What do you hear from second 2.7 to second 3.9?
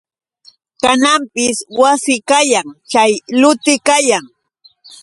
chay luti